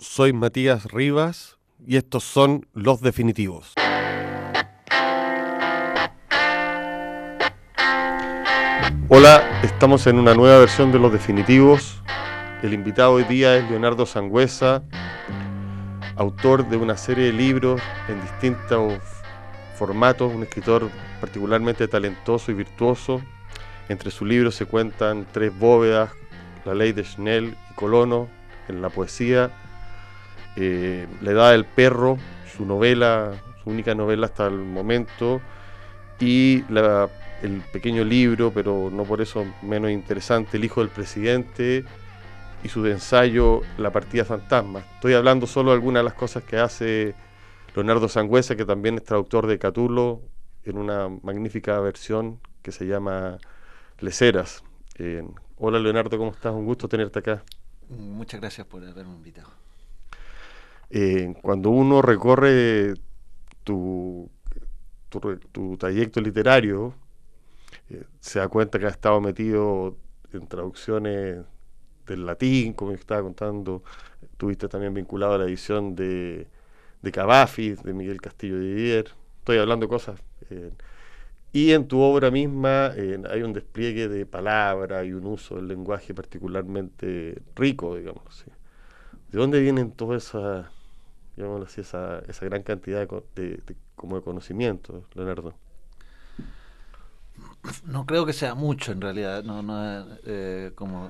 [0.00, 3.74] soy Matías Rivas y estos son Los Definitivos.
[9.08, 12.02] Hola, estamos en una nueva versión de Los Definitivos.
[12.62, 14.82] El invitado hoy día es Leonardo Sangüesa,
[16.16, 18.94] autor de una serie de libros en distintos
[19.76, 20.88] formatos, un escritor
[21.20, 23.20] particularmente talentoso y virtuoso.
[23.90, 26.10] Entre sus libros se cuentan Tres bóvedas,
[26.64, 28.28] La ley de Schnell y Colono
[28.68, 29.50] en la poesía,
[30.60, 32.18] eh, La edad del perro,
[32.56, 35.40] su novela, su única novela hasta el momento,
[36.20, 36.64] y
[37.42, 41.84] el pequeño libro, pero no por eso menos interesante, El hijo del presidente,
[42.62, 44.80] y su ensayo La partida fantasma.
[44.94, 47.14] Estoy hablando solo de algunas de las cosas que hace
[47.74, 50.20] Leonardo Sangüesa, que también es traductor de Catulo,
[50.64, 53.38] en una magnífica versión que se llama
[54.00, 54.62] Leceras.
[54.98, 56.52] Eh, hola Leonardo, ¿cómo estás?
[56.52, 57.42] Un gusto tenerte acá.
[57.88, 59.48] Muchas gracias por haberme invitado.
[60.90, 62.94] Eh, cuando uno recorre
[63.64, 64.28] tu,
[65.78, 66.94] trayecto literario,
[67.88, 69.96] eh, se da cuenta que ha estado metido
[70.32, 71.44] en traducciones
[72.06, 73.84] del latín, como estaba contando,
[74.36, 76.48] tuviste también vinculado a la edición de,
[77.02, 80.20] de Cavafi, de Miguel Castillo de Didier, estoy hablando cosas.
[80.50, 80.72] Eh,
[81.52, 86.14] y en tu obra misma hay un despliegue de palabras y un uso del lenguaje
[86.14, 88.50] particularmente rico, digamos así.
[89.32, 90.66] ¿De dónde vienen todas esas,
[91.64, 93.62] así, esa, esa gran cantidad de,
[93.96, 95.54] como de conocimientos, Leonardo?
[97.84, 101.08] No creo que sea mucho en realidad, no, no eh, como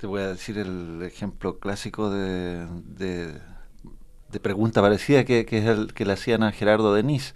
[0.00, 6.04] te voy a decir el ejemplo clásico de, de, pregunta parecida que, es el que
[6.04, 7.34] le hacían a Gerardo Denis,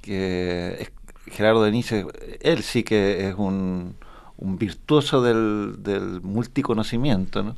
[0.00, 0.90] que
[1.26, 3.96] Gerardo Denis, él sí que es un,
[4.36, 7.56] un virtuoso del, del multiconocimiento, ¿no?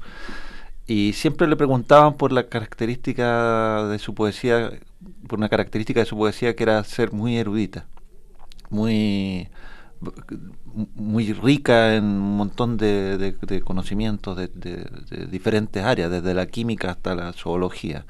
[0.86, 4.70] Y siempre le preguntaban por la característica de su poesía,
[5.28, 7.86] por una característica de su poesía que era ser muy erudita,
[8.70, 9.48] muy
[10.96, 13.34] muy rica en un montón de,
[13.64, 18.04] conocimientos de, diferentes áreas, desde la química hasta la zoología.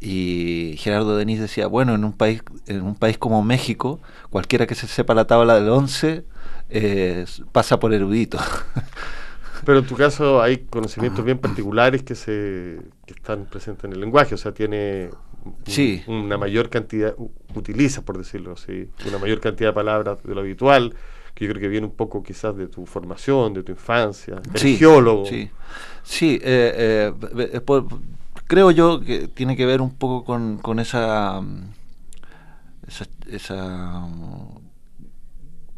[0.00, 4.00] Y Gerardo Denis decía, bueno, en un país, en un país como México,
[4.30, 6.24] cualquiera que se sepa la tabla del 11
[6.70, 8.38] eh, pasa por erudito.
[9.64, 14.00] Pero en tu caso hay conocimientos bien particulares que se que están presentes en el
[14.00, 15.10] lenguaje, o sea, tiene
[15.66, 16.02] sí.
[16.06, 17.14] una mayor cantidad,
[17.54, 20.94] utiliza, por decirlo así, una mayor cantidad de palabras de lo habitual,
[21.34, 24.76] que yo creo que viene un poco quizás de tu formación, de tu infancia, sí,
[24.76, 25.26] geólogo.
[25.26, 25.50] Sí,
[26.02, 27.60] sí eh, eh,
[28.46, 31.40] creo yo que tiene que ver un poco con, con esa,
[32.86, 34.08] esa, esa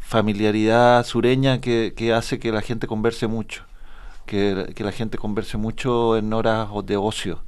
[0.01, 3.65] familiaridad sureña que, que, hace que la gente converse mucho,
[4.27, 7.43] que, la gente converse mucho en horas de ocio,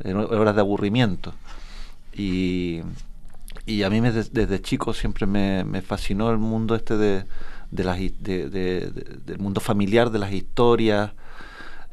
[0.00, 1.34] en horas de aburrimiento.
[2.12, 2.82] Y,
[3.66, 7.24] y a mí me, desde, chico siempre me, fascinó el mundo este de,
[7.70, 11.12] de las, del mundo familiar, de las historias.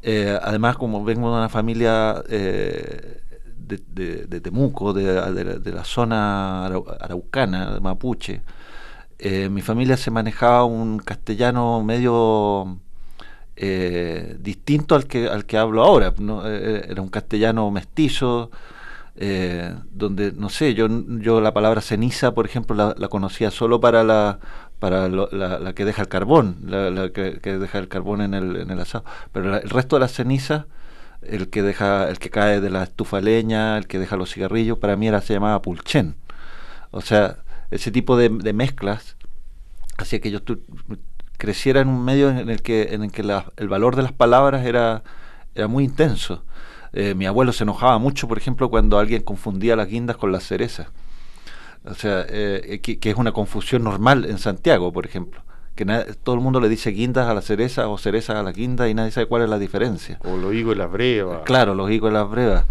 [0.04, 3.22] Eh, además, como vengo de una familia eh,
[3.68, 8.42] de, Temuco, de, la zona araucana, de Mapuche,
[9.20, 12.80] eh, mi familia se manejaba un castellano medio
[14.40, 16.14] distinto al que, al que hablo ahora.
[16.18, 16.48] ¿no?
[16.48, 18.50] era un castellano mestizo,
[19.16, 20.88] eh, donde, no sé, yo,
[21.20, 24.40] yo la palabra ceniza, por ejemplo, la, conocía solo para la
[24.80, 28.80] para la, que deja el carbón, la, que, deja el carbón en el, en el
[28.80, 30.66] asado, pero el resto de las cenizas,
[31.22, 34.80] el que deja, el que cae de la estufa leña, el que deja los cigarrillos,
[34.80, 36.16] para mí era se llamaba pulchen.
[36.90, 39.18] O sea, ese tipo de, mezclas
[39.98, 40.40] hacía que yo
[41.42, 43.24] creciera en un medio en el que, en el que
[43.58, 45.02] el valor de las palabras era,
[45.56, 46.44] era muy intenso.
[46.94, 50.44] Eh, mi abuelo se enojaba mucho, por ejemplo, cuando alguien confundía las guindas con las
[50.44, 50.90] cerezas.
[51.84, 55.42] O sea, eh, que, es una confusión normal en Santiago, por ejemplo.
[55.74, 55.84] Que
[56.24, 58.94] todo el mundo le dice guindas a la cereza o cerezas a la guinda y
[58.94, 60.20] nadie sabe cuál es la diferencia.
[60.24, 61.42] O los higos y las brevas.
[61.46, 62.66] Claro, los higos y las brevas.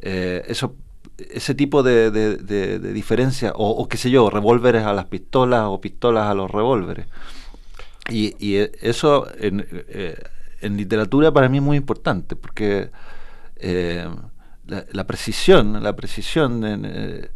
[0.00, 0.74] Eh, eso,
[1.18, 6.30] ese tipo de, de, diferencia, o, qué sé yo, revólveres a las pistolas o pistolas
[6.30, 7.08] a los revólveres.
[8.08, 9.66] Y, y eso en,
[10.60, 12.90] en literatura para mí es muy importante, porque
[13.56, 14.08] eh,
[14.66, 17.30] la, precisión, la precisión, eh,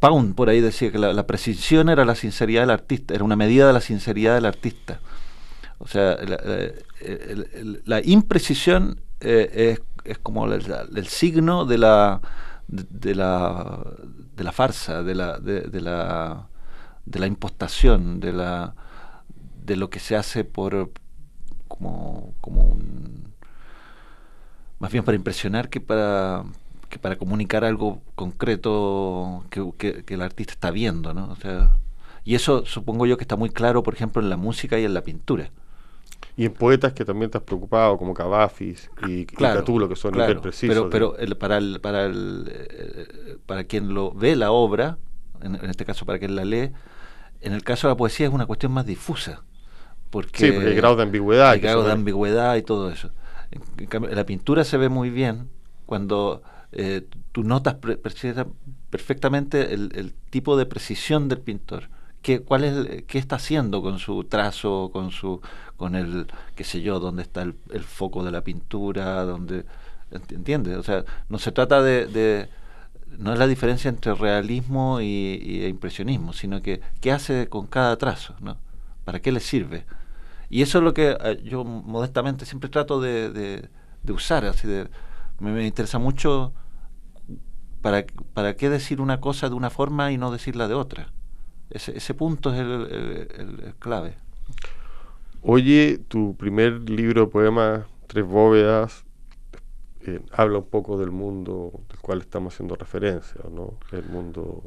[0.00, 3.66] Pound por ahí decía que la, precisión era la sinceridad del artista, era una medida
[3.66, 5.00] de la sinceridad del artista.
[5.78, 6.18] O sea,
[7.84, 12.20] la, imprecisión eh, es, como el, signo de la,
[12.66, 13.80] de, la,
[14.36, 16.48] de la farsa, de la, de, la,
[17.06, 18.74] de la impostación, de, la,
[19.68, 20.90] de lo que se hace por
[21.68, 23.34] como, como un
[24.80, 26.44] más bien para impresionar que para
[26.88, 31.30] que para comunicar algo concreto que, el artista está viendo, ¿no?
[31.30, 31.76] O sea,
[32.24, 34.94] y eso supongo yo que está muy claro, por ejemplo, en la música y en
[34.94, 35.50] la pintura.
[36.36, 40.40] Y en poetas que también te has preocupado, como Cavafis y, claro, que son claro,
[40.40, 40.88] precisos.
[40.90, 44.96] Pero, pero para, el, para, el, eh, para quien lo ve la obra,
[45.42, 46.70] en, este caso para quien la lee,
[47.40, 49.42] en el caso de la poesía es una cuestión más difusa.
[50.10, 51.50] Porque sí, porque hay grado de ambigüedad.
[51.50, 53.10] Hay grado de ambigüedad y todo eso.
[53.50, 55.48] En, la pintura se ve muy bien
[55.86, 57.76] cuando eh, tú notas
[58.90, 61.88] perfectamente el, tipo de precisión del pintor.
[62.22, 65.40] ¿Qué, cuál es, ¿Qué está haciendo con su trazo, con su
[65.78, 66.26] con el,
[66.56, 67.54] qué sé yo, dónde está el,
[67.84, 69.64] foco de la pintura, dónde...
[70.10, 70.76] ¿Entiendes?
[70.76, 72.48] O sea, no se trata de,
[73.18, 77.96] no es la diferencia entre realismo y, e impresionismo, sino que qué hace con cada
[77.96, 78.56] trazo, ¿no?
[79.08, 79.86] ¿Para qué le sirve?
[80.50, 84.86] Y eso es lo que eh, yo modestamente siempre trato de, de, usar, así de,
[85.40, 86.52] me, interesa mucho
[87.80, 91.10] para, para qué decir una cosa de una forma y no decirla de otra.
[91.70, 94.16] Ese, ese punto es el, clave.
[95.40, 99.06] Oye, tu primer libro de poemas, Tres Bóvedas,
[100.02, 103.78] eh, habla un poco del mundo del cual estamos haciendo referencia, ¿no?
[103.90, 104.64] El mundo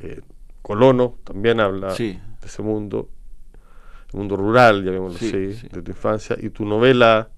[0.00, 0.20] eh,
[0.62, 3.08] colono también habla de ese mundo
[4.12, 7.30] mundo rural, llamémoslo así, de tu infancia, y tu novela,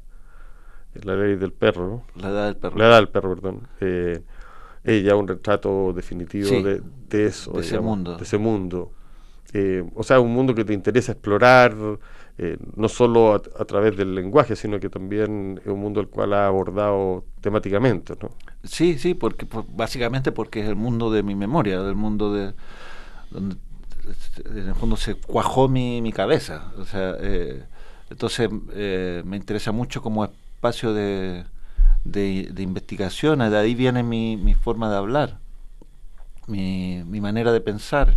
[1.02, 2.78] La ley del perro, La edad del perro.
[2.78, 3.68] La edad del perro, perdón.
[3.80, 4.22] Eh,
[4.84, 6.82] ella un retrato definitivo de,
[7.26, 8.16] eso, de ese mundo.
[8.16, 8.92] De ese mundo.
[9.52, 11.76] Eh, o sea, un mundo que te interesa explorar,
[12.38, 16.32] eh, no solo a, través del lenguaje, sino que también es un mundo el cual
[16.32, 18.30] ha abordado temáticamente, ¿no?
[18.64, 22.54] Sí, sí, porque básicamente porque es el mundo de mi memoria, del mundo de
[23.30, 23.56] donde
[24.44, 26.72] en el fondo se cuajó mi, mi cabeza.
[26.78, 27.64] O sea, eh,
[28.10, 31.44] entonces eh, me interesa mucho como espacio de,
[32.04, 35.38] de, investigación, de ahí viene mi, mi forma de hablar,
[36.46, 38.16] mi, mi manera de pensar.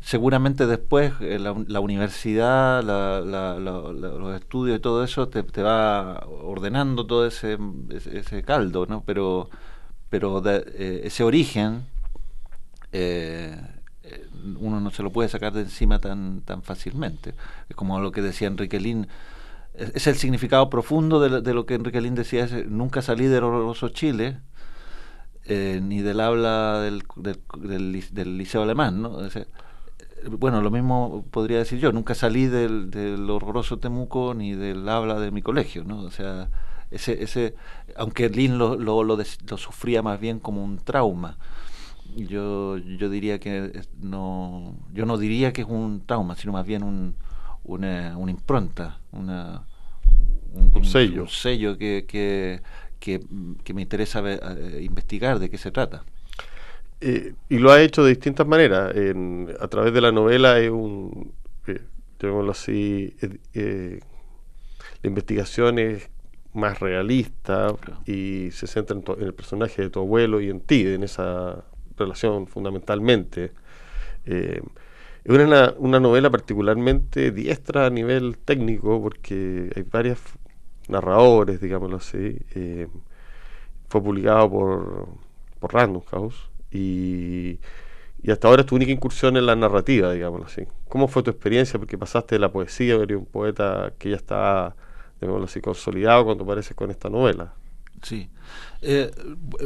[0.00, 7.06] Seguramente después eh, la, la, universidad, los estudios y todo eso te, te va ordenando
[7.06, 7.58] todo ese,
[7.90, 9.02] ese, caldo, ¿no?
[9.04, 9.50] Pero,
[10.10, 11.86] pero ese origen
[12.92, 13.60] eh,
[14.58, 17.34] uno no se lo puede sacar de encima tan, tan fácilmente.
[17.68, 19.08] Es como lo que decía Enrique Lin,
[19.74, 24.38] es, el significado profundo de, lo que Enrique Lin decía, nunca salí del horroroso Chile,
[25.44, 27.04] eh, ni del habla del,
[27.56, 29.18] del, liceo alemán, ¿no?
[30.30, 35.20] bueno, lo mismo podría decir yo, nunca salí del, del horroroso Temuco ni del habla
[35.20, 36.00] de mi colegio, ¿no?
[36.02, 36.48] O sea,
[36.90, 37.54] ese, ese
[37.96, 39.24] aunque Lin lo, lo, lo
[39.56, 41.36] sufría más bien como un trauma,
[42.16, 46.82] yo, yo diría que no, yo no diría que es un trauma, sino más bien
[46.82, 47.14] un,
[47.64, 49.64] una, una impronta, una,
[50.52, 52.60] un, sello, un sello que, que,
[52.98, 56.04] que, me interesa eh, investigar de qué se trata.
[57.00, 58.94] Eh, y lo ha hecho de distintas maneras.
[59.60, 61.32] a través de la novela es un,
[61.66, 61.82] eh,
[62.50, 63.14] así,
[65.02, 66.08] la investigación es
[66.54, 67.74] más realista
[68.06, 71.64] y se centra en, en, el personaje de tu abuelo y en ti, en esa
[71.96, 73.52] relación fundamentalmente.
[74.26, 74.62] Eh,
[75.24, 80.18] es una, una, novela particularmente diestra a nivel técnico porque hay varios
[80.88, 82.38] narradores, digámoslo así.
[82.54, 82.86] Eh,
[83.88, 85.08] fue publicado por,
[85.58, 87.58] por Random House y,
[88.22, 90.62] y, hasta ahora es tu única incursión en la narrativa, digámoslo así.
[90.88, 91.78] ¿Cómo fue tu experiencia?
[91.78, 94.76] Porque pasaste de la poesía, eres un poeta que ya está,
[95.20, 97.54] digámoslo así, consolidado cuando apareces con esta novela.
[98.02, 98.28] Sí.
[98.82, 99.10] Eh,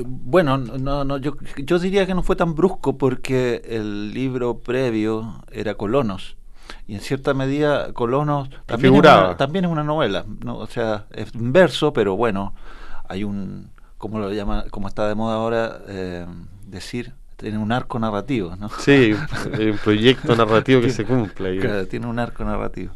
[0.04, 5.42] bueno, no, no, yo, yo diría que no fue tan brusco porque el libro previo
[5.50, 6.36] era Colonos.
[6.86, 10.24] Y en cierta medida, Colonos también, es una, también es una novela.
[10.44, 10.56] ¿no?
[10.56, 12.54] O sea, es un verso, pero bueno,
[13.08, 16.26] hay un, como lo llama, como está de moda ahora eh,
[16.66, 18.68] decir, tiene un arco narrativo, ¿no?
[18.78, 21.86] Sí, un proyecto narrativo que se cumple.
[21.86, 22.92] tiene un arco narrativo.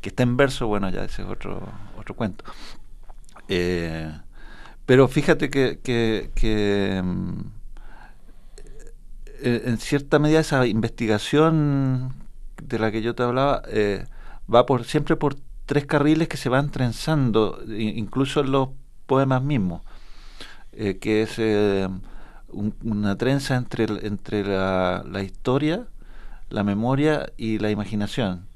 [0.00, 1.62] Que está en verso, bueno, ya ese es otro,
[1.98, 2.44] otro cuento.
[3.48, 4.10] Eh,
[4.86, 7.40] pero fíjate que, que, mm,
[9.42, 12.14] eh, en cierta medida esa investigación
[12.62, 14.06] de la que yo te hablaba eh,
[14.52, 18.68] va por siempre por tres carriles que se van trenzando, incluso en los
[19.06, 19.82] poemas mismos,
[20.72, 21.38] eh, que es
[22.52, 25.86] una trenza entre, entre la historia,
[26.50, 28.46] la memoria y la imaginación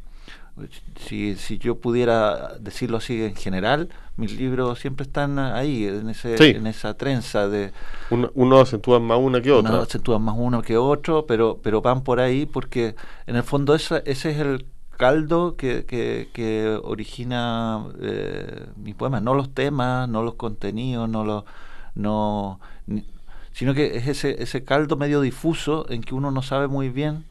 [0.97, 6.35] si, si yo pudiera decirlo así en general, mis libros siempre están ahí, en, ese,
[6.51, 7.73] en esa trenza de...
[8.11, 9.73] Uno, uno, acentúa más una que otra.
[9.73, 12.95] Uno acentúa más uno que otro, pero, pero van por ahí porque
[13.27, 19.35] en el fondo esa, ese es el caldo que, que, origina eh, mis poemas, no
[19.35, 21.45] los temas, no los contenidos, no los...
[21.95, 22.61] No,
[23.53, 27.25] sino que es ese, ese caldo medio difuso en que uno no sabe muy bien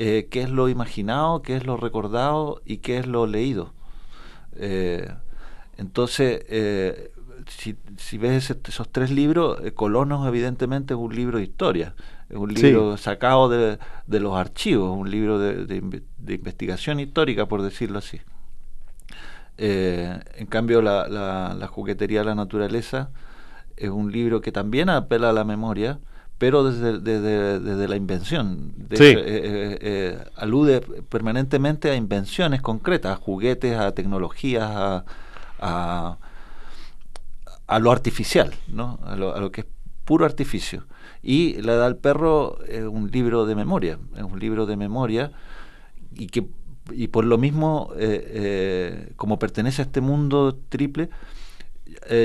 [0.00, 3.72] eh, qué es lo imaginado, qué es lo recordado y qué es lo leído.
[4.54, 5.12] Eh,
[5.76, 7.10] entonces, eh,
[7.48, 11.96] si, si, ves esos tres libros, Colonos evidentemente es un libro de historia,
[12.30, 17.62] es un libro sacado de, de, los archivos, un libro de, de, investigación histórica, por
[17.62, 18.20] decirlo así.
[19.56, 23.10] en cambio, la, la, la juguetería de la naturaleza
[23.76, 25.98] es un libro que también apela a la memoria,
[26.38, 28.72] pero desde, desde, la invención.
[28.90, 36.16] Eh, eh, eh, alude permanentemente a invenciones concretas, a juguetes, a tecnologías, a,
[37.66, 39.00] a, lo artificial, ¿no?
[39.04, 39.66] a, lo, a lo que es
[40.04, 40.86] puro artificio.
[41.22, 45.32] Y La Edad del Perro es un libro de memoria, es un libro de memoria
[46.12, 46.46] y que
[46.90, 47.92] y por lo mismo,
[49.16, 51.10] como pertenece a este mundo triple,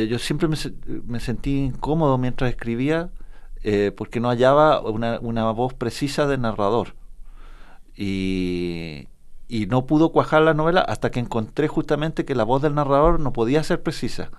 [0.07, 3.09] yo siempre me, sentí incómodo mientras escribía
[3.63, 6.95] eh, porque no hallaba una, una, voz precisa de narrador.
[7.95, 9.07] Y,
[9.47, 13.19] y, no pudo cuajar la novela hasta que encontré justamente que la voz del narrador
[13.19, 14.31] no podía ser precisa,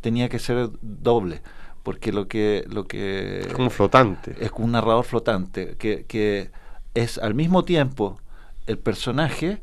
[0.00, 1.42] tenía que ser doble.
[1.82, 2.64] Porque lo que.
[2.68, 4.36] Lo que es como flotante.
[4.38, 6.50] Es un narrador flotante, que, que
[6.94, 8.18] es al mismo tiempo
[8.66, 9.62] el personaje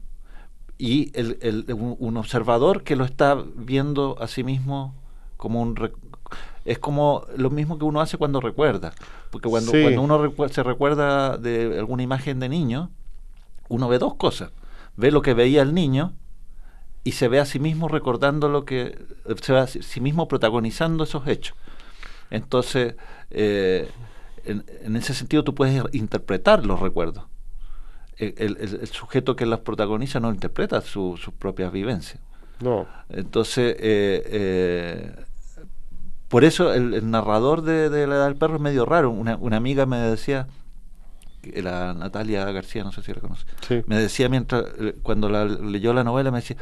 [0.77, 4.94] y el, el, un, observador que lo está viendo a sí mismo
[5.36, 5.75] como un
[6.65, 8.93] es como lo mismo que uno hace cuando recuerda
[9.29, 12.91] porque cuando, cuando uno se recuerda de alguna imagen de niño
[13.69, 14.51] uno ve dos cosas
[14.96, 16.13] ve lo que veía el niño
[17.03, 18.98] y se ve a sí mismo recordando lo que
[19.41, 21.57] se ve a sí mismo protagonizando esos hechos
[22.29, 22.96] entonces
[23.31, 23.89] eh,
[24.46, 27.25] en ese sentido tú puedes interpretar los recuerdos
[28.17, 32.22] el, sujeto que las protagoniza no interpreta sus propias vivencias.
[32.60, 32.88] No.
[33.10, 35.25] Entonces, eh, eh,
[36.29, 39.10] por eso el, narrador de, La Edad del Perro es medio raro.
[39.10, 40.48] Una, una amiga me decía,
[41.55, 43.46] la Natalia García, no sé si la conoce,
[43.88, 46.57] me decía mientras, eh, cuando la, leyó la novela, me decía,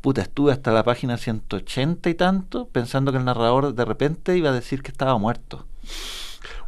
[0.00, 4.50] puta, estuve hasta la página 180 y tanto pensando que el narrador de repente iba
[4.50, 5.66] a decir que estaba muerto.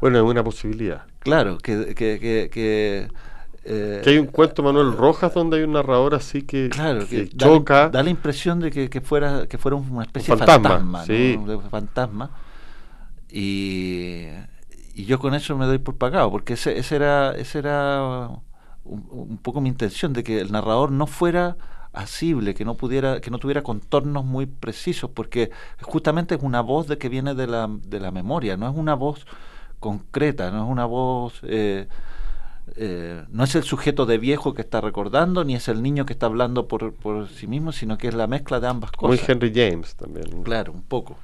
[0.01, 1.05] Bueno, es una posibilidad.
[1.21, 2.19] Claro, que, que,
[2.51, 3.09] que
[3.73, 6.71] eh, que hay un cuento Manuel Rojas donde hay un narrador así que,
[7.37, 7.89] choca.
[7.89, 11.05] Da, la impresión de que, fuera que fuera una especie de fantasma,
[11.71, 12.31] fantasma.
[13.31, 14.27] Y,
[14.95, 18.29] y, yo con eso me doy por pagado, porque ese, ese era, ese era
[18.85, 21.57] un, poco mi intención, de que el narrador no fuera
[21.93, 26.89] asible, que no pudiera, que no tuviera contornos muy precisos, porque justamente es una voz
[26.89, 29.27] de que viene de la, de la memoria, no es una voz
[29.79, 31.87] concreta, no es una voz eh,
[32.77, 36.13] eh, no es el sujeto de viejo que está recordando, ni es el niño que
[36.13, 39.21] está hablando por, por sí mismo, sino que es la mezcla de ambas cosas.
[39.21, 40.43] Muy Henry James también.
[40.43, 41.17] Claro, un poco.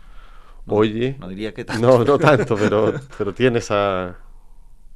[0.67, 1.17] Oye.
[1.21, 1.87] No diría que tanto.
[1.87, 4.17] No, no tanto, pero, pero tiene esa.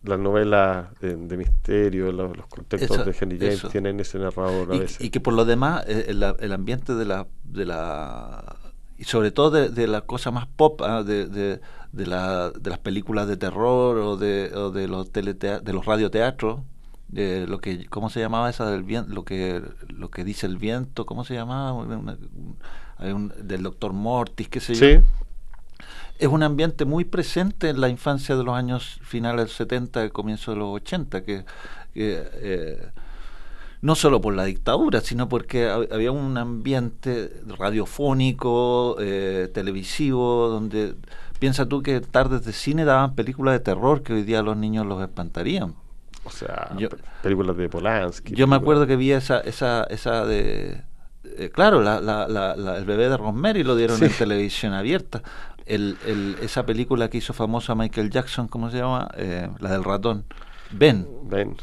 [0.02, 4.98] Las novelas de, misterio, los, contextos de Henry James tienen ese narrador a y, veces.
[4.98, 8.56] Y que por lo demás, eh, el, el ambiente de la, de la
[9.00, 11.02] y sobre todo de, la cosa más pop, ¿ah?
[11.02, 11.60] de, de,
[11.92, 16.60] de, la, de, las películas de terror o de, o de los de los radioteatros,
[17.08, 20.58] de lo que cómo se llamaba esa del viento, lo que lo que dice el
[20.58, 21.84] viento, cómo se llamaba,
[22.98, 25.02] hay un, del doctor Mortis, qué sé yo.
[26.18, 30.12] Es un ambiente muy presente en la infancia de los años finales del 70, el
[30.12, 31.44] comienzo de los 80, que,
[31.94, 32.90] que eh,
[33.80, 40.94] no solo por la dictadura, sino porque había un ambiente radiofónico, eh, televisivo, donde
[41.40, 44.86] piensa tú que tardes de cine daban películas de terror que hoy día los niños
[44.86, 45.74] los espantarían.
[46.22, 46.70] O sea,
[47.22, 48.34] películas de Polanski.
[48.34, 50.84] Yo me acuerdo que vi esa, esa, esa de...
[51.24, 55.22] Eh, claro, la, la, la, el bebé de Rosemary lo dieron en televisión abierta.
[55.66, 59.08] El, el, esa película que hizo famosa Michael Jackson, ¿cómo se llama?
[59.16, 60.24] Eh, la del ratón.
[60.70, 61.08] Ben.
[61.24, 61.56] Ben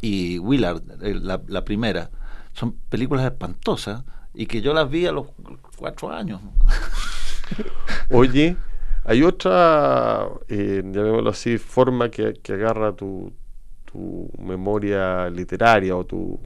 [0.00, 2.10] y Willard, eh, la, la, primera,
[2.52, 4.04] son películas espantosas
[4.34, 5.28] y que yo las vi a los
[5.76, 6.42] cuatro años.
[8.10, 8.56] Oye,
[9.04, 13.32] hay otra, eh, llamémoslo así, forma que, que agarra tu,
[13.84, 16.40] tu, memoria literaria o tu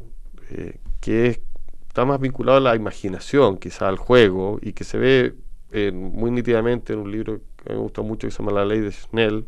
[0.51, 1.41] eh, que es,
[1.89, 5.35] está más vinculado a la imaginación, quizá al juego, y que se ve
[5.73, 8.81] eh, muy nítidamente en un libro que me gusta mucho que se llama La Ley
[8.81, 9.47] de Schnell,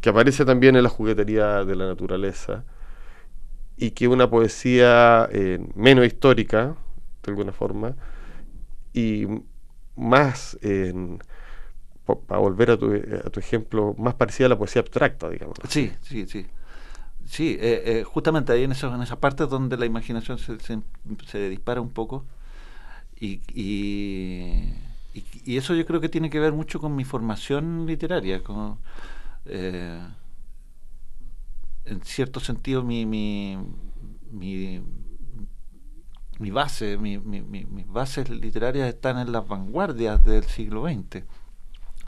[0.00, 2.64] que aparece también en la juguetería de la naturaleza
[3.76, 6.74] y que una poesía eh, menos histórica,
[7.22, 7.94] de alguna forma,
[8.92, 9.26] y
[9.96, 10.58] más,
[12.06, 15.56] para volver a tu, a tu, ejemplo, más parecida a la poesía abstracta, digamos.
[15.68, 16.46] Sí, sí, sí.
[17.24, 21.80] Sí, eh, justamente ahí en, eso, en esa parte donde la imaginación se, se, dispara
[21.80, 22.24] un poco
[23.18, 24.72] y, y,
[25.44, 28.78] y, eso yo creo que tiene que ver mucho con mi formación literaria, con,
[29.44, 30.14] en
[32.04, 33.58] cierto sentido mi, mi,
[34.30, 34.80] mi
[36.38, 41.24] mi base, mi, mis bases literarias están en las vanguardias del siglo XX.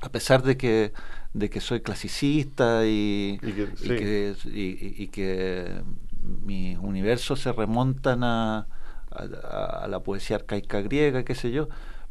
[0.00, 0.92] A pesar de que,
[1.34, 5.82] de que soy clasicista y, y, que,
[6.22, 8.68] mis universos se remontan a,
[9.10, 11.68] a, la poesía arcaica griega, qué sé yo,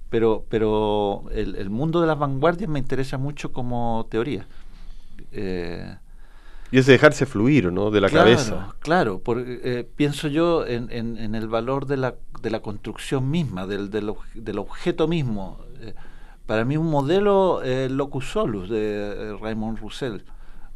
[0.09, 4.47] pero, pero el, el, mundo de las vanguardias me interesa mucho como teoría.
[5.31, 5.95] Eh,
[6.71, 7.91] y ese dejarse fluir, ¿no?
[7.91, 8.75] De la cabeza.
[8.79, 13.65] Claro, porque, eh, pienso yo en, en, el valor de la, de la construcción misma,
[13.65, 15.59] del, del, del objeto mismo.
[15.79, 15.93] Eh,
[16.47, 20.25] para mí un modelo eh, Locus Solus de eh, Raymond Roussel.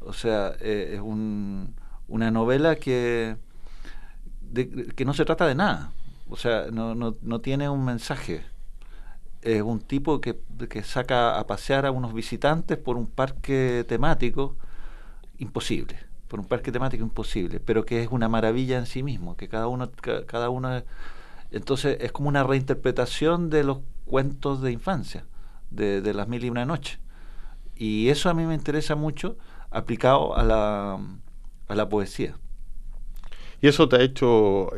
[0.01, 1.75] O sea, es un,
[2.08, 3.38] una novela que,
[4.96, 5.92] que no se trata de nada.
[6.30, 8.44] O sea, no, no, no tiene un mensaje.
[9.42, 14.56] Es un tipo que, que saca a pasear a unos visitantes por un parque temático
[15.40, 19.50] imposible, por un parque temático imposible, pero que es una maravilla en sí mismo, que
[19.50, 19.92] cada uno,
[20.28, 20.84] cada uno,
[21.51, 25.25] entonces es como una reinterpretación de los cuentos de infancia,
[25.72, 27.00] de, de las mil y una noches.
[27.75, 29.38] Y eso a mí me interesa mucho
[29.72, 31.00] aplicado a la,
[31.68, 32.36] a la poesía.
[33.60, 34.72] Y eso te ha hecho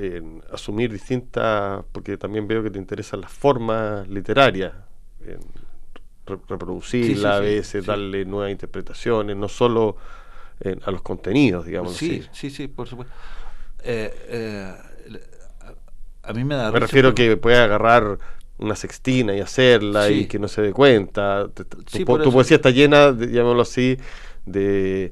[0.52, 4.74] asumir distintas, porque también veo que te interesan las formas literarias,
[6.26, 9.96] reproducirla a veces, darle nuevas interpretaciones, no solo
[10.86, 11.94] a los contenidos, digamos.
[11.94, 13.14] Sí, sí, sí, por supuesto.
[13.84, 14.74] Eh, eh,
[16.24, 16.72] a mí me da...
[16.72, 18.20] Me refiero que puede agarrar
[18.58, 21.48] una sextina y hacerla y que no se dé cuenta.
[21.54, 23.98] Tu, poesía está llena, llamémoslo así,
[24.46, 25.12] de...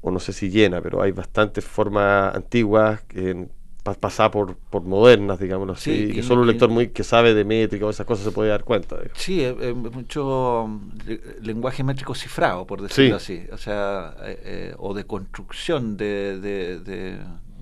[0.00, 3.50] o no sé si llena, pero hay bastantes formas antiguas en
[3.82, 7.44] pasar por, por modernas, digámoslo así, y que solo un lector muy que sabe de
[7.44, 8.96] métrica o esas cosas se puede dar cuenta.
[9.14, 14.94] Sí, es, mucho mm, lenguaje métrico cifrado, por decirlo así, o sea, eh, eh, o
[14.94, 16.38] de construcción de,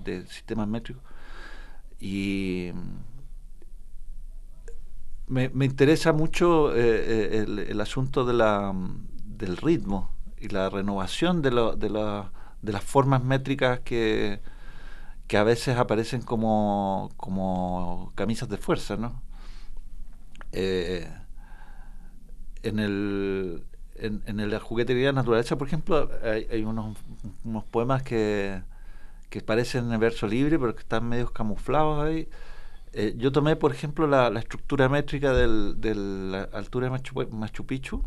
[0.03, 1.03] de, sistemas métricos.
[1.99, 2.71] Y
[5.31, 8.73] me, me interesa mucho eh, el, el, asunto de la,
[9.25, 14.41] del ritmo y la renovación de, lo, de, la, de las formas métricas que
[15.31, 19.21] que a veces aparecen como, como camisas de fuerza, ¿no?
[20.51, 21.07] Eh,
[22.63, 23.63] en el
[23.95, 26.97] en, en el juguetería de naturaleza, por ejemplo, hay, unos,
[27.45, 28.61] unos, poemas que,
[29.29, 32.27] que parecen en verso libre, pero que están medio camuflados ahí.
[32.93, 37.27] Eh, yo tomé, por ejemplo, la, la estructura métrica del, de la altura de Machu,
[37.31, 38.03] Machu, Picchu,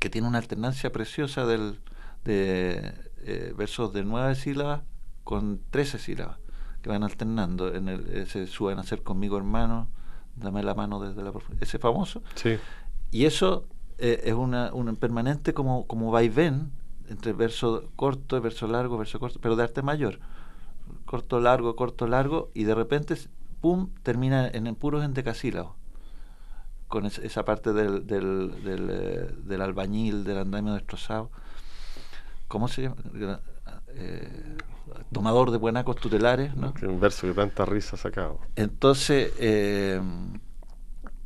[0.00, 1.80] que tiene una alternancia preciosa del,
[2.24, 4.82] de eh, versos de nueve sílabas
[5.24, 6.38] con 13 sílabas
[6.82, 7.74] que van alternando.
[7.74, 9.88] En el, ese suben a ser conmigo hermano,
[10.36, 12.22] dame la mano desde la Ese famoso.
[12.34, 12.58] Sí.
[13.10, 13.66] Y eso
[13.98, 16.70] eh, es una, un permanente como, como vaivén
[17.08, 20.20] entre verso corto, verso largo, verso corto, pero de arte mayor.
[21.04, 23.16] Corto, largo, corto, largo, y de repente,
[23.60, 25.76] pum, termina en, puros endecasílabos.
[26.88, 31.30] Con esa parte del, del, del, eh, del, albañil, del andamio destrozado.
[32.48, 32.96] ¿Cómo se llama?
[33.88, 34.56] Eh,
[35.12, 36.54] tomador de buenacos tutelares.
[36.56, 36.72] ¿no?
[36.82, 38.40] un verso que tanta risa ha sacado.
[38.56, 40.00] Entonces, eh,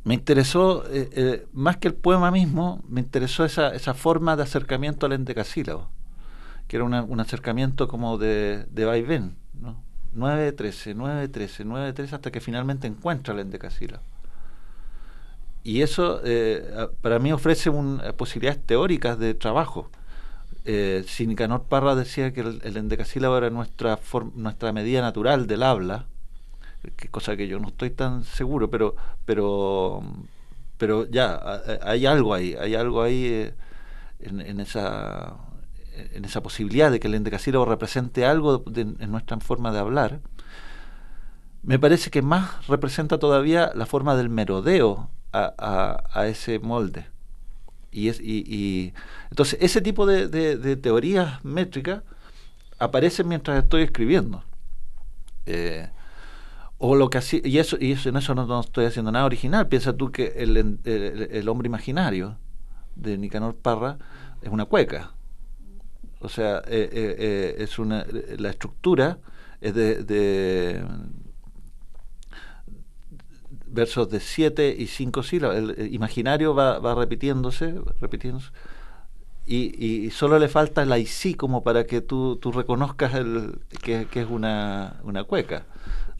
[0.03, 4.43] me interesó, eh, eh, más que el poema mismo, me interesó esa, esa forma de
[4.43, 5.89] acercamiento al endecasílabo,
[6.67, 9.81] que era un acercamiento como de, de vaivén, ¿no?
[10.13, 14.03] 9, 13, 9, 13, 9, 13, hasta que finalmente encuentra el endecasílabo.
[15.63, 16.21] Y eso
[17.01, 19.89] para mí ofrece un, posibilidades teóricas de trabajo
[20.65, 23.99] eh, si Nicanor Parra decía que el, endecasílabo era nuestra,
[24.35, 26.05] nuestra medida natural del habla,
[26.95, 28.95] que cosa que yo no estoy tan seguro, pero,
[29.25, 30.01] pero,
[30.77, 33.53] pero ya, hay algo ahí, hay algo ahí eh,
[34.21, 35.35] en, esa,
[36.13, 40.21] en esa posibilidad de que el endecasílabo represente algo en nuestra forma de hablar.
[41.63, 47.13] Me parece que más representa todavía la forma del merodeo a ese molde.
[47.93, 48.93] Y, es, y,
[49.29, 52.01] entonces ese tipo de, de, teorías métricas
[52.79, 54.43] aparecen mientras estoy escribiendo.
[55.45, 55.87] Eh,
[56.79, 59.67] o lo que así, y eso, y eso, en eso no, estoy haciendo nada original.
[59.67, 62.37] Piensa tú que el, el, hombre imaginario
[62.95, 63.99] de Nicanor Parra
[64.41, 65.11] es una cueca.
[66.23, 68.05] O sea, eh, eh, es una,
[68.37, 69.19] la estructura
[69.61, 70.83] es de
[73.73, 75.57] versos de siete y cinco sílabas.
[75.57, 78.51] El, imaginario va, va repitiéndose, repitiéndose.
[79.45, 84.27] y, solo le falta el sí como para que tú, tú reconozcas el, que, es
[84.29, 85.65] una, una cueca.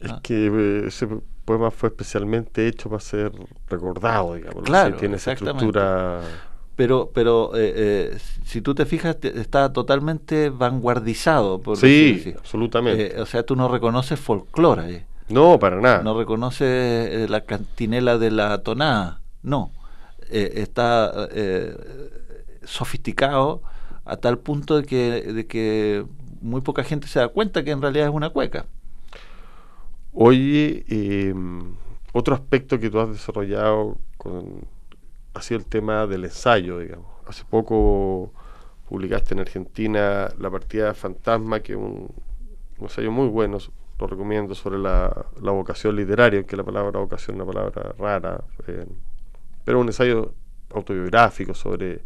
[0.00, 1.08] Es que eh, ese
[1.44, 3.32] poema fue especialmente hecho para ser
[3.68, 4.64] recordado, digamos.
[4.64, 6.20] Claro, tiene esa estructura.
[6.76, 11.60] Pero, pero eh, eh, si tú te fijas, está totalmente vanguardizado.
[11.60, 13.20] Por sí, absolutamente.
[13.20, 15.06] o sea, tú no reconoces folclore.
[15.28, 16.02] No, para nada.
[16.02, 19.20] No reconoces la cantinela de la tonada.
[19.42, 19.70] No.
[20.30, 21.28] está
[22.64, 23.62] sofisticado
[24.04, 26.04] a tal punto de que, de que
[26.40, 28.66] muy poca gente se da cuenta que en realidad es una cueca.
[30.12, 31.74] Oye, em,
[32.12, 34.66] otro aspecto que tú has desarrollado con,
[35.34, 37.06] ha sido el tema del ensayo, digamos.
[37.26, 38.32] Hace poco
[38.88, 42.08] publicaste en Argentina La partida fantasma, que es un,
[42.80, 43.58] ensayo muy bueno,
[43.98, 48.86] lo recomiendo, sobre la, vocación literaria, que la palabra vocación es una palabra rara, eh,
[49.64, 50.34] pero un ensayo
[50.72, 52.00] autobiográfico sobre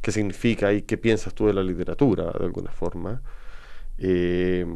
[0.00, 3.22] qué significa y qué piensas tú de la literatura, de alguna forma.
[3.98, 4.66] Eh,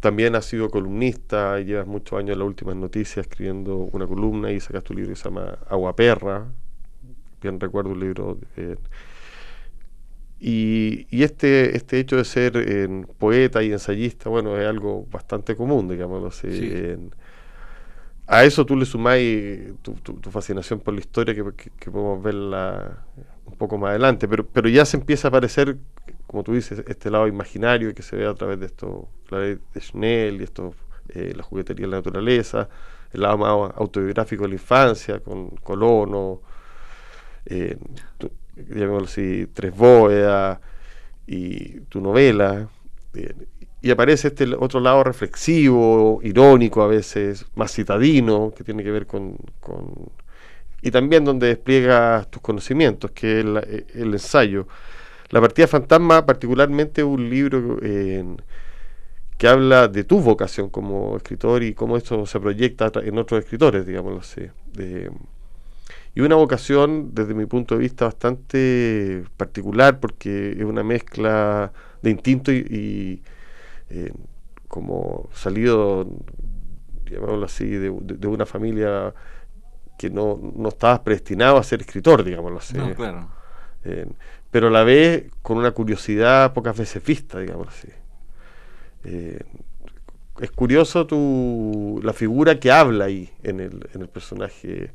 [0.00, 4.52] también has sido columnista, y llevas muchos años en las últimas noticias escribiendo una columna
[4.52, 6.46] y sacaste un libro que se llama Agua Perra,
[7.44, 8.38] bien recuerdo un libro.
[10.40, 15.88] y, y, este, este hecho de ser poeta y ensayista, bueno, es algo bastante común,
[15.88, 16.96] digámoslo así.
[18.26, 21.44] a eso tú le sumáis tu, tu, fascinación por la historia, que,
[21.78, 23.04] que podemos verla
[23.46, 25.76] un poco más adelante, pero, pero ya se empieza a aparecer,
[26.26, 29.58] como tú dices, este lado imaginario que se ve a través de esto, la ley
[29.74, 30.74] de Schnell y esto,
[31.10, 32.68] eh, la juguetería de la naturaleza,
[33.12, 36.40] el lado más autobiográfico de la infancia, con Colono,
[37.46, 37.76] eh,
[39.52, 40.58] Tres Bóvedas
[41.26, 42.68] y tu novela.
[43.82, 49.06] Y aparece este otro lado reflexivo, irónico a veces, más citadino, que tiene que ver
[49.06, 49.36] con
[50.84, 54.68] y también donde despliegas tus conocimientos, que es eh, el, ensayo.
[55.30, 57.78] La partida fantasma, particularmente, un libro
[59.38, 63.86] que habla de tu vocación como escritor y cómo esto se proyecta en otros escritores,
[63.86, 64.42] digámoslo así.
[66.14, 71.72] Y una vocación, desde mi punto de vista, bastante particular, porque es una mezcla
[72.02, 73.22] de instinto y,
[73.90, 74.12] eh,
[74.68, 76.06] como salido,
[77.04, 79.12] digámoslo así, de, de una familia
[79.98, 82.76] que no, no estabas predestinado a ser escritor, digámoslo así.
[82.76, 83.28] No, claro.
[83.84, 84.06] Eh,
[84.50, 87.88] pero la ves con una curiosidad pocas veces vista, digámoslo así.
[89.04, 89.40] Eh,
[90.40, 94.92] es curioso tu, la figura que habla ahí en el, en el personaje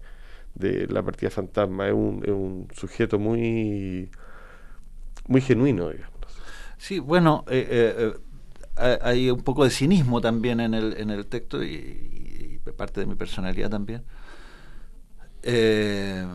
[0.55, 1.87] de la partida fantasma.
[1.87, 4.09] Es un, es un sujeto muy,
[5.27, 6.19] muy genuino, digamos.
[6.77, 8.13] Sí, bueno, eh,
[9.01, 13.05] hay un poco de cinismo también en el, en el texto y, y parte de
[13.07, 14.03] mi personalidad también
[15.43, 16.25] eh,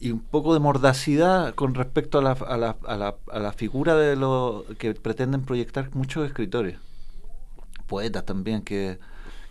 [0.00, 3.52] y un poco de mordacidad con respecto a la, a la, a la, a la
[3.52, 6.78] figura de lo que pretenden proyectar muchos escritores,
[7.86, 8.98] poetas también, que,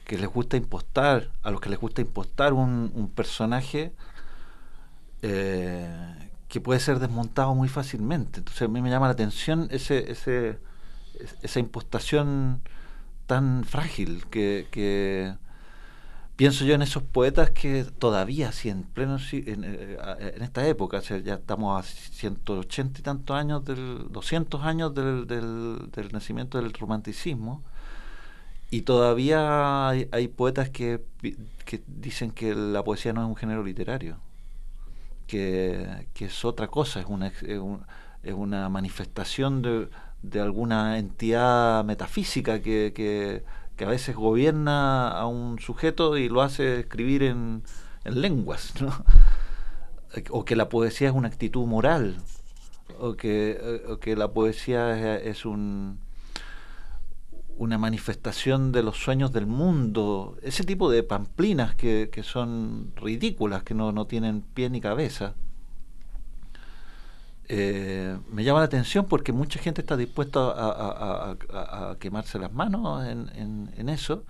[0.08, 3.94] que les gusta impostar, a los que les gusta impostar un, un personaje
[5.22, 8.40] eh, que puede ser desmontado muy fácilmente.
[8.40, 10.60] Entonces a mí me llama la atención ese, ese,
[11.42, 12.62] esa impostación
[13.26, 15.36] tan frágil que,
[16.38, 21.02] pienso yo en esos poetas que todavía, si en pleno en, eh, en esta época,
[21.02, 27.62] ya estamos a 180 y tantos años, del 200 años del, del, nacimiento del romanticismo,
[28.70, 31.02] y todavía hay, poetas que,
[31.66, 34.18] que, dicen que la poesía no es un género literario,
[35.28, 39.90] que, que es otra cosa, es una, es, una manifestación de,
[40.22, 43.44] de alguna entidad metafísica que, que
[43.78, 47.64] que a veces gobierna a un sujeto y lo hace escribir en,
[48.04, 48.92] lenguas, ¿no?
[50.32, 52.18] o que la poesía es una actitud moral,
[53.00, 56.00] o que, que la poesía es, un,
[57.58, 63.64] una manifestación de los sueños del mundo, ese tipo de pamplinas que, que son ridículas,
[63.64, 65.34] que no, no tienen pie ni cabeza.
[67.50, 73.90] Eh, me llama la atención porque mucha gente está dispuesta a, quemarse las manos en,
[73.90, 74.26] eso,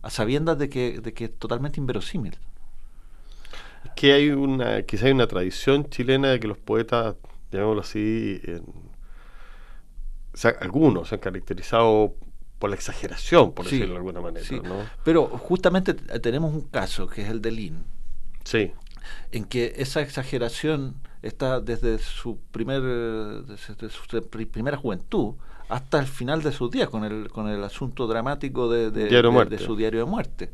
[0.00, 2.36] a sabiendas de que, de que es totalmente inverosímil.
[3.94, 7.16] Que hay una, quizá hay una tradición chilena de que los poetas,
[7.52, 8.40] llamémoslo así,
[10.60, 12.14] algunos se han caracterizado
[12.64, 14.46] por la exageración, por decirlo de alguna manera.
[15.04, 17.84] Pero justamente tenemos un caso, que es el de Lin.
[18.42, 18.72] Sí.
[19.32, 25.34] En que esa exageración está desde su primer desde su primera juventud
[25.68, 29.76] hasta el final de sus días con el con el asunto dramático de, de, su
[29.76, 30.50] diario de muerte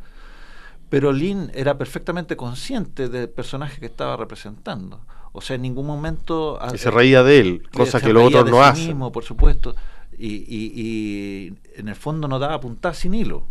[0.89, 5.01] pero Lynn era perfectamente consciente del personaje que estaba representando
[5.33, 6.59] O sea, en ningún momento...
[6.75, 8.89] Y se reía de él, cosa que los otros no hacen.
[8.89, 9.77] mismo, por supuesto.
[10.23, 13.47] Y, y, en el fondo no daba apuntar sin hilo.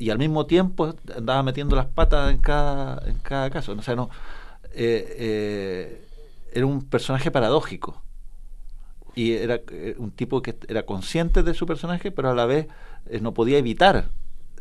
[0.00, 3.72] y al mismo tiempo andaba metiendo las patas en cada, en cada caso.
[3.72, 4.10] O sea, no,
[4.72, 6.08] eh, eh,
[6.52, 8.02] era un personaje paradójico.
[9.14, 12.66] Y era eh, un tipo que era consciente de su personaje, pero a la vez
[13.20, 14.08] no podía evitar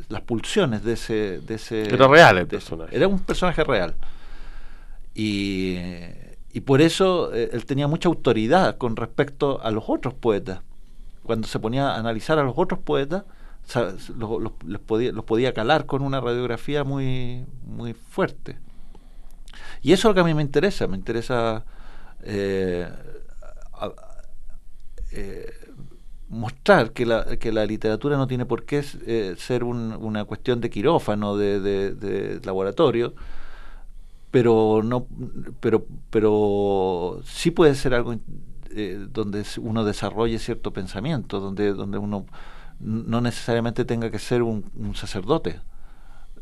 [0.10, 1.40] las pulsiones de ese...
[1.40, 2.96] De ese era real el personaje.
[2.96, 3.96] Era un personaje real.
[5.16, 5.76] Y,
[6.54, 10.62] y por eso él tenía mucha autoridad con respecto a los otros poetas.
[11.30, 13.24] Cuando se ponía a analizar a los otros poetas,
[14.18, 18.58] los, podía, los podía calar con una radiografía muy, muy fuerte.
[19.84, 21.64] Y eso es lo que a mí me interesa, me interesa
[22.24, 22.90] eh,
[25.12, 25.54] eh,
[26.30, 30.72] mostrar que la, que la literatura no tiene por qué eh, ser una cuestión de
[30.72, 33.14] quirófano, de, laboratorio,
[34.32, 35.06] pero no
[35.60, 38.16] pero pero sí puede ser algo
[38.88, 42.26] donde uno desarrolle cierto pensamiento donde donde uno
[42.80, 44.64] no necesariamente tenga que ser un,
[44.96, 45.60] sacerdote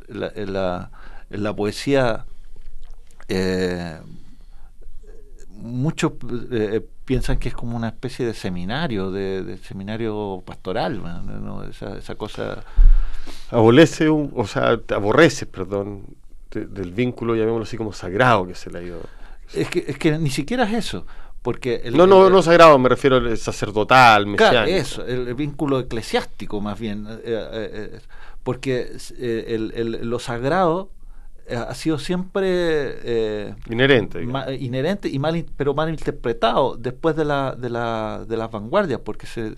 [0.07, 0.91] la, la,
[1.29, 2.25] en la poesía
[3.27, 3.97] eh,
[5.49, 6.13] muchos
[6.51, 11.01] eh, piensan que es como una especie de seminario, de, seminario pastoral,
[11.69, 12.63] esa, cosa...
[13.49, 16.03] Abolece, o sea, aborrece, perdón,
[16.51, 18.99] del vínculo, llamémoslo así, como sagrado que se le ha ido.
[19.53, 21.05] Es que, es que ni siquiera es eso.
[21.41, 24.51] Porque el, no, no, no sagrado, me refiero al sacerdotal, mesiánico.
[24.51, 27.07] Claro, eso, el, vínculo eclesiástico más bien.
[27.07, 27.99] Eh, eh,
[28.43, 30.91] porque el, lo sagrado
[31.49, 34.21] eh, ha sido siempre eh, inherente,
[34.59, 39.27] inherente y mal, pero mal interpretado después de, la, de, la, de las vanguardias, porque
[39.27, 39.55] se,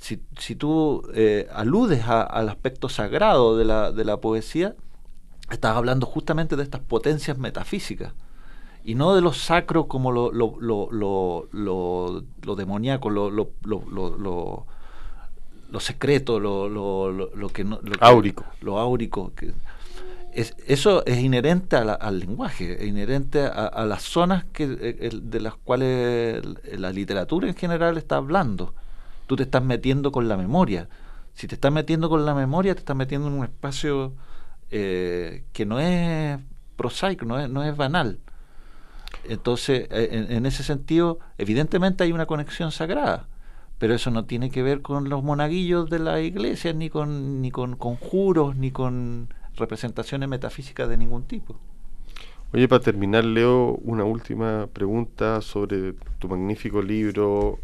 [0.00, 4.76] si, si tú eh, aludes al aspecto sagrado de la, de la poesía,
[5.50, 8.12] estás hablando justamente de estas potencias metafísicas
[8.86, 14.64] y no de lo sacro como lo, lo, lo, lo, lo, demoníaco, lo, lo, lo,
[15.70, 17.80] lo, secreto, lo, lo, lo, que no...
[17.82, 18.44] Lo áurico.
[18.60, 19.32] lo áurico.
[19.34, 19.52] Que,
[20.32, 26.44] eso es inherente al lenguaje, es inherente a, las zonas que, eh, de las cuales
[26.78, 28.72] la literatura en general está hablando.
[29.26, 30.88] Tú te estás metiendo con la memoria.
[31.34, 34.12] Si te estás metiendo con la memoria, te estás metiendo en un espacio
[34.70, 36.38] eh, que no es
[36.76, 38.20] prosaico, no es, no es banal.
[39.28, 43.26] Entonces, eh, en, ese sentido, evidentemente hay una conexión sagrada,
[43.78, 47.50] pero eso no tiene que ver con los monaguillos de la iglesia, ni con, ni
[47.50, 51.58] con conjuros, ni con representaciones metafísicas de ningún tipo.
[52.52, 57.58] Oye, para terminar, Leo, una última pregunta sobre tu magnífico libro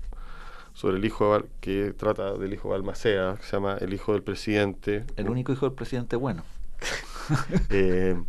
[0.74, 4.22] sobre el hijo que trata del hijo de Almacea, que se llama El hijo del
[4.22, 5.05] presidente.
[5.16, 6.44] El único hijo del presidente bueno.
[7.70, 8.20] Eh,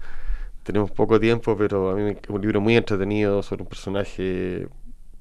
[0.63, 4.67] tenemos poco tiempo, pero a mí es un libro muy entretenido sobre un personaje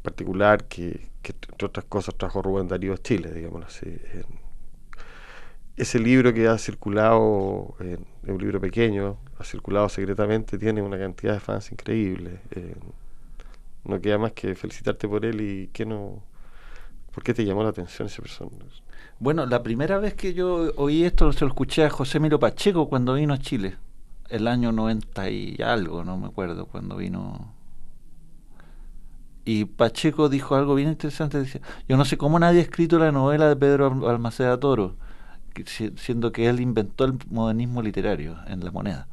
[0.03, 3.87] particular que, entre otras cosas, trajo Rubén Darío a Chile, digámoslo así
[5.77, 11.35] ese libro que ha circulado, es un libro pequeño, ha circulado secretamente, tiene una cantidad
[11.35, 12.41] de fans increíble.
[12.51, 12.75] Eh,
[13.85, 16.23] no queda más que felicitarte por él y que no...
[17.13, 18.51] ¿Por qué te llamó la atención esa persona?
[19.19, 22.89] Bueno, la primera vez que yo oí esto se lo escuché a José Miro Pacheco
[22.89, 23.77] cuando vino a Chile,
[24.33, 27.53] el año 90 y algo, no me acuerdo, cuando vino...
[29.45, 33.11] Y Pacheco dijo algo bien interesante, decía, yo no sé cómo nadie ha escrito la
[33.11, 34.97] novela de Pedro Almaceda Toro
[35.97, 39.07] siendo que él inventó el modernismo literario en la moneda.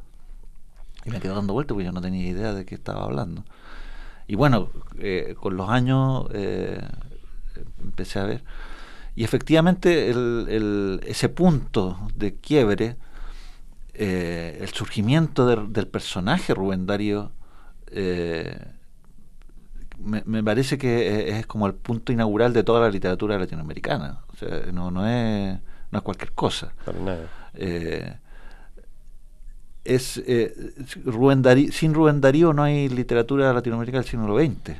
[1.04, 3.44] Y me quedó dando vueltas porque yo no tenía idea de qué estaba hablando.
[4.26, 6.80] Y bueno, eh, con los años eh,
[7.82, 8.44] empecé a ver.
[9.16, 12.96] Y efectivamente el, ese punto de quiebre,
[14.00, 17.32] eh, el surgimiento del personaje Rubén Darío,
[19.98, 24.20] me, me, parece que es como el punto inaugural de toda la literatura latinoamericana.
[24.32, 25.58] O sea, no, no es
[25.90, 26.72] no es cualquier cosa.
[27.54, 28.16] Eh,
[29.84, 30.74] es, eh,
[31.72, 34.76] sin Rubén Darío no hay literatura latinoamericana del siglo XX,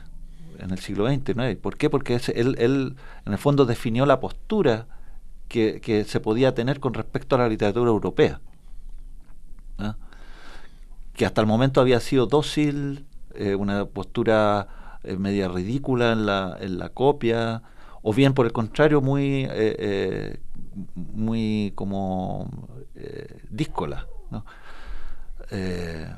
[0.59, 1.57] en el siglo XX no hay.
[1.57, 1.89] ¿Por qué?
[1.89, 4.87] Porque él, él, en el fondo definió la postura
[5.49, 8.41] que, se podía tener con respecto a la literatura europea,
[11.15, 14.69] que hasta el momento había sido dócil, eh, una postura
[15.19, 17.63] media ridícula en la, copia,
[18.03, 19.49] o bien por el contrario muy
[20.95, 22.49] muy como
[22.95, 24.07] eh, díscola.
[25.51, 26.09] Eh,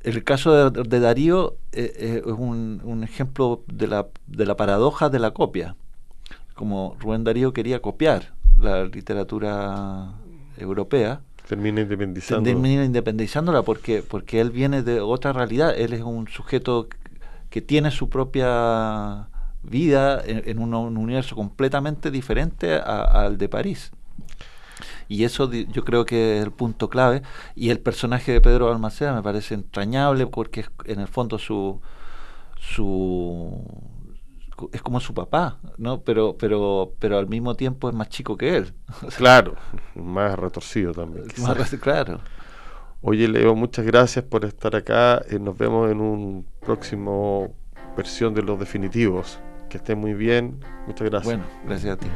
[0.00, 5.32] el caso de, Darío eh, es un, ejemplo de la, de la paradoja de la
[5.32, 5.76] copia.
[6.54, 10.14] Como Rubén Darío quería copiar la literatura
[10.56, 11.20] europea.
[11.48, 12.42] Termina independizando.
[12.42, 15.74] Termina independizándola porque, porque él viene de otra realidad.
[15.76, 16.88] Él es un sujeto
[17.50, 19.28] que tiene su propia
[19.62, 23.92] vida en, un, universo completamente diferente al de París.
[25.08, 27.22] Y eso yo creo que es el punto clave.
[27.54, 31.80] Y el personaje de Pedro Almaceda me parece entrañable porque es en el fondo su,
[32.58, 33.62] su
[34.72, 36.00] es como su papá, ¿no?
[36.00, 38.72] Pero, pero, pero al mismo tiempo es más chico que él.
[39.16, 39.54] Claro,
[39.94, 41.26] más retorcido también.
[41.38, 42.20] Más, claro.
[43.02, 45.22] Oye, Leo, muchas gracias por estar acá.
[45.28, 47.54] Eh, nos vemos en un próximo
[47.96, 49.38] versión de Los Definitivos.
[49.68, 50.60] Que esté muy bien.
[50.86, 51.24] Muchas gracias.
[51.24, 52.06] Bueno, gracias a ti.